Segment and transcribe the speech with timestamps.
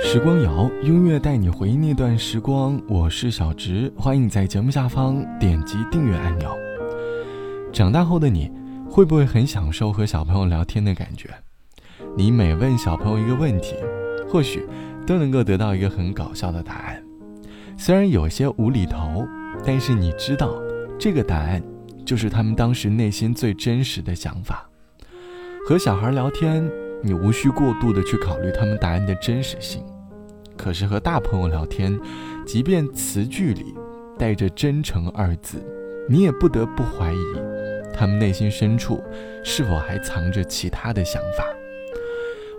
[0.00, 2.80] 时光谣，音乐带你回忆那段时光。
[2.88, 6.56] 我是小直，欢迎在节目下方点击订阅按钮。
[7.72, 8.50] 长大后的你，
[8.88, 11.28] 会不会很享受和小朋友聊天的感觉？
[12.16, 13.74] 你每问小朋友一个问题，
[14.28, 14.64] 或许
[15.06, 17.02] 都能够得到一个很搞笑的答案。
[17.76, 19.26] 虽然有些无厘头，
[19.64, 20.54] 但是你知道，
[20.98, 21.62] 这个答案
[22.04, 24.68] 就是他们当时内心最真实的想法。
[25.66, 26.70] 和小孩聊天，
[27.02, 29.84] 你无需过度的去考虑他们答案的真实性。
[30.56, 31.98] 可是和大朋友聊天，
[32.44, 33.74] 即便词句里
[34.18, 35.58] 带着“真诚”二字，
[36.08, 37.16] 你也不得不怀疑，
[37.94, 39.00] 他们内心深处
[39.44, 41.44] 是否还藏着其他的想法。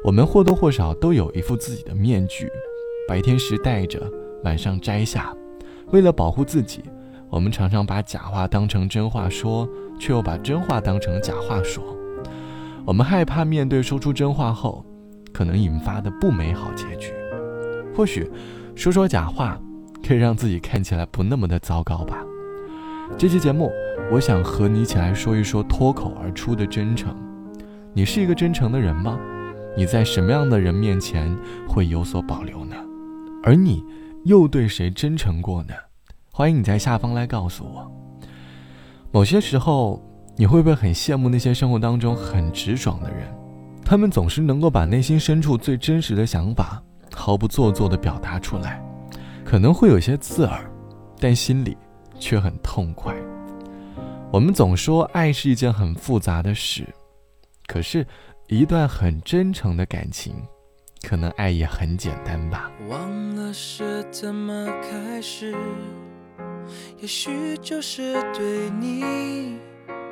[0.01, 2.49] 我们或多或少都有一副自己的面具，
[3.05, 4.01] 白天时戴着，
[4.45, 5.35] 晚上摘下。
[5.91, 6.81] 为了保护自己，
[7.29, 9.67] 我们常常把假话当成真话说，
[9.99, 11.98] 却又把真话当成假话说。
[12.85, 14.83] 我们害怕面对说出真话后，
[15.31, 17.13] 可能引发的不美好结局。
[17.95, 18.29] 或许，
[18.75, 19.59] 说说假话，
[20.05, 22.17] 可以让自己看起来不那么的糟糕吧。
[23.17, 23.71] 这期节目，
[24.11, 27.15] 我想和你一起来说一说脱口而出的真诚。
[27.93, 29.19] 你是一个真诚的人吗？
[29.77, 32.75] 你在什么样的人面前会有所保留呢？
[33.43, 33.83] 而你
[34.25, 35.73] 又对谁真诚过呢？
[36.31, 37.91] 欢迎你在下方来告诉我。
[39.11, 40.03] 某些时候。
[40.39, 43.27] 你会不会很羡慕那些生活当中很直爽的人？
[43.83, 46.81] 他们总是能够把内心深处最真实的想法
[47.13, 48.81] 毫不做作地表达出来，
[49.43, 50.71] 可能会有些刺耳，
[51.19, 51.75] 但心里
[52.17, 53.13] 却很痛快。
[54.31, 56.87] 我们总说爱是一件很复杂的事，
[57.67, 58.07] 可是，
[58.47, 60.33] 一段很真诚的感情，
[61.01, 62.71] 可能爱也很简单吧。
[62.87, 65.53] 忘了是怎么开始，
[67.01, 69.59] 也许就是对你。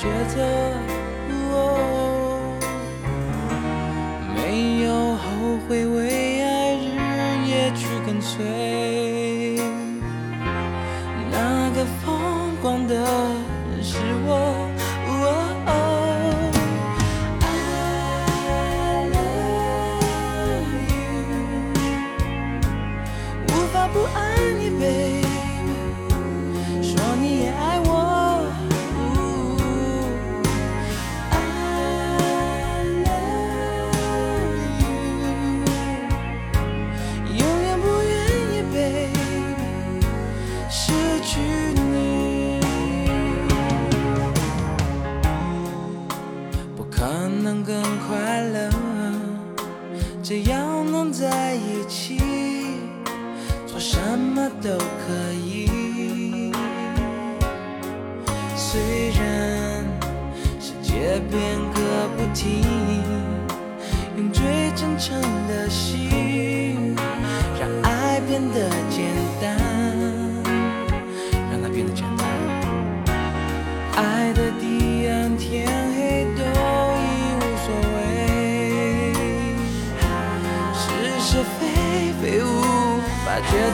[0.00, 0.40] 抉择，
[4.34, 6.88] 没有后悔，为爱日
[7.46, 8.89] 夜去跟随，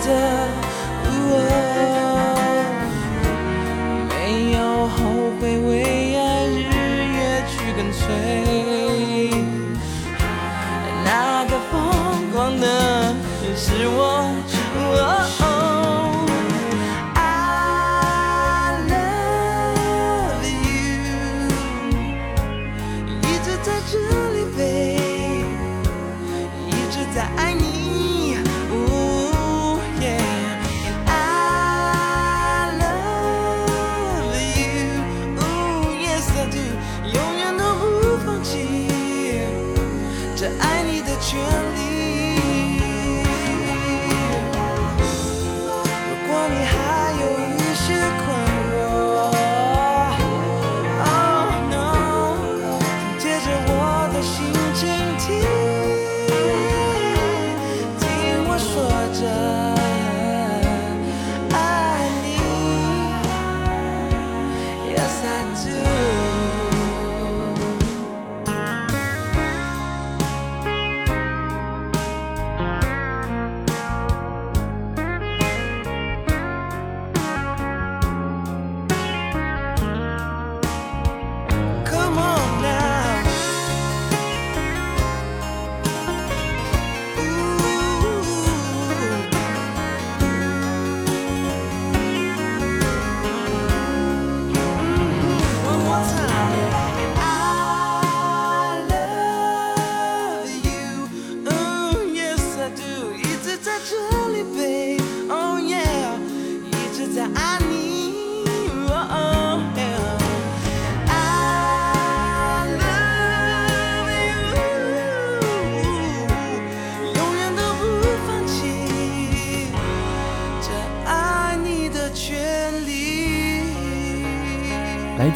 [0.07, 0.66] 抉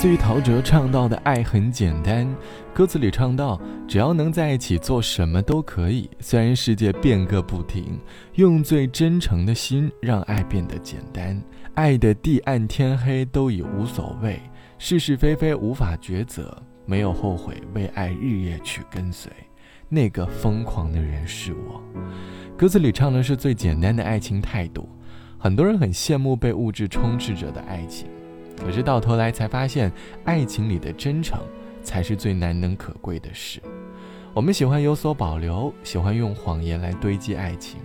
[0.01, 2.27] 自于陶喆唱到的“爱很简单”，
[2.73, 6.09] 歌词里唱到：“只要能在一起，做什么都可以。
[6.21, 8.01] 虽然世界变个不停，
[8.37, 11.39] 用最真诚的心让爱变得简单。
[11.75, 14.41] 爱的地暗天黑都已无所谓，
[14.79, 16.57] 是是非非无法抉择，
[16.87, 19.31] 没有后悔，为爱日夜去跟随。
[19.87, 21.79] 那个疯狂的人是我。”
[22.57, 24.89] 歌词里唱的是最简单的爱情态度。
[25.37, 28.07] 很多人很羡慕被物质充斥着的爱情。
[28.61, 29.91] 可是到头来才发现，
[30.25, 31.39] 爱情里的真诚
[31.83, 33.61] 才是最难能可贵的事。
[34.33, 37.81] 我们喜欢有所保留，喜欢用谎言来堆积爱情，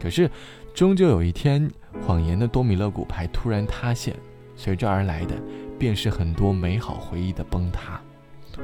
[0.00, 0.30] 可是
[0.72, 1.70] 终究有一天，
[2.06, 4.16] 谎言的多米勒骨牌突然塌陷，
[4.56, 5.34] 随之而来的
[5.78, 8.00] 便是很多美好回忆的崩塌。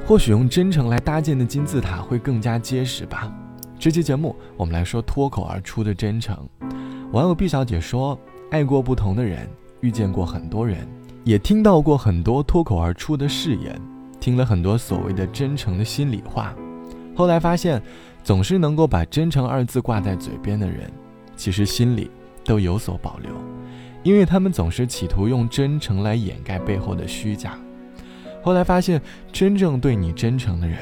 [0.05, 3.31] 或许用真诚来搭建的金字塔会更加结实吧。
[3.77, 6.37] 这期节目我们来说脱口而出的真诚。
[7.11, 8.17] 网友毕小姐说
[8.51, 9.47] ：“爱过不同的人，
[9.81, 10.87] 遇见过很多人。”
[11.29, 13.79] 也听到过很多脱口而出的誓言，
[14.19, 16.55] 听了很多所谓的真诚的心里话，
[17.15, 17.79] 后来发现，
[18.23, 20.91] 总是能够把“真诚”二字挂在嘴边的人，
[21.35, 22.09] 其实心里
[22.43, 23.29] 都有所保留，
[24.01, 27.55] 因为他们总是企图用真诚来掩盖背后的虚假。
[28.41, 28.99] 后来发现，
[29.31, 30.79] 真正对你真诚的人，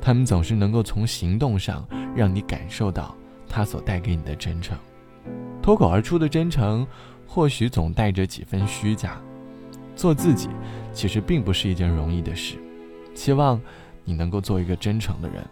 [0.00, 1.86] 他们总是能够从行动上
[2.16, 3.14] 让你感受到
[3.48, 4.76] 他所带给你的真诚。
[5.62, 6.84] 脱口而出的真诚，
[7.28, 9.22] 或许总带着几分虚假。
[9.94, 10.48] 做自己，
[10.92, 12.56] 其实并不是一件容易的事。
[13.14, 13.60] 希望
[14.04, 15.44] 你能够做一个真诚的人。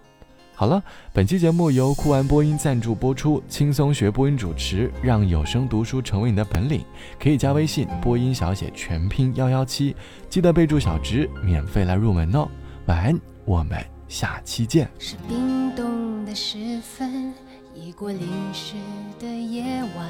[0.54, 0.80] 好了，
[1.12, 6.84] 本期节目由酷玩播音赞助播出，轻松学播音主持，让有声读书成为你的本领。
[7.18, 9.96] 可以加微信播音小写全拼幺幺七，
[10.28, 12.46] 记得备注小直，免费来入门哦。
[12.86, 14.88] 晚安，我们下期见。
[14.98, 17.32] 是冰冻的时分，
[17.74, 18.74] 已过淋湿
[19.18, 20.08] 的夜晚，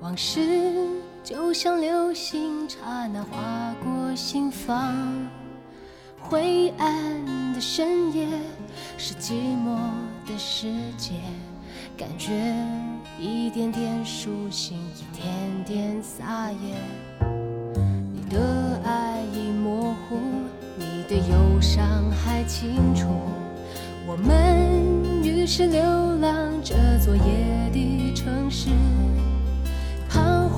[0.00, 0.40] 往事。
[1.24, 4.92] 就像流星，刹那划过心房。
[6.20, 8.26] 灰暗的深夜，
[8.98, 9.76] 是寂寞
[10.26, 10.66] 的世
[10.96, 11.12] 界。
[11.96, 12.32] 感觉
[13.20, 16.76] 一点点苏醒，一点点撒野。
[18.12, 20.18] 你的爱已模糊，
[20.76, 23.06] 你的忧伤还清楚。
[24.08, 25.80] 我们于是流
[26.16, 28.70] 浪这座夜的城市。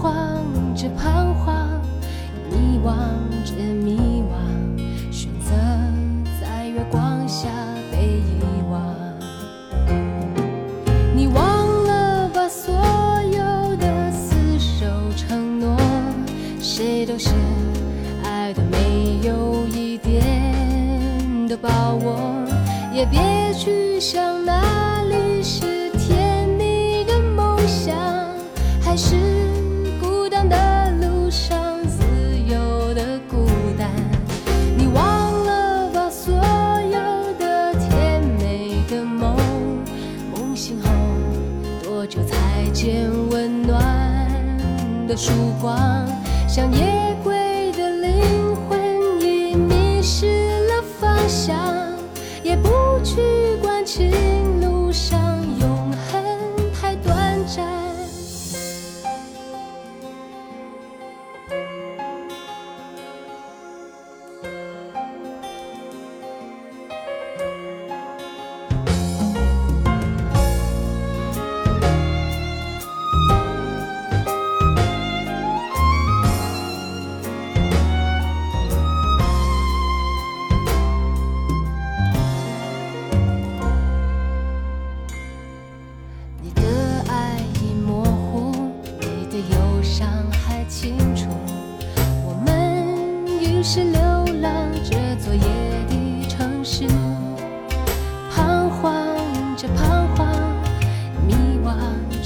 [0.05, 1.81] 彷徨着彷徨，
[2.51, 2.93] 迷惘
[3.43, 5.55] 着迷惘，选择
[6.39, 7.49] 在月光下
[7.91, 8.85] 被遗忘。
[11.17, 14.85] 你忘了把所有的厮守
[15.17, 15.75] 承诺，
[16.61, 17.31] 谁都是
[18.25, 20.23] 爱的没有一点
[21.49, 22.19] 的把握，
[22.93, 23.19] 也别
[23.55, 27.97] 去想哪里是甜蜜的梦想，
[28.83, 29.24] 还是。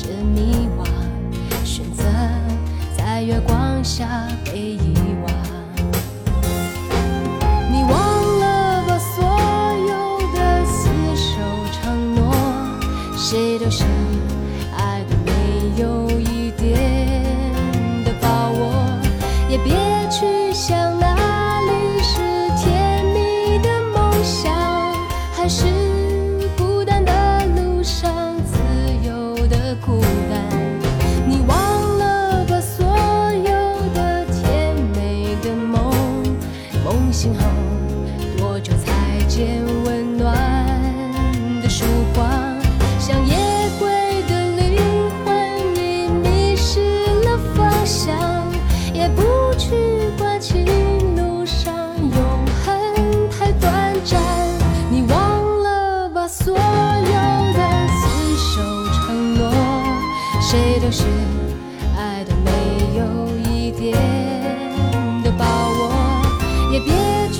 [0.01, 0.87] 着迷惘，
[1.65, 2.05] 选择
[2.97, 4.29] 在月光下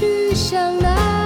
[0.09, 1.18] 去想哪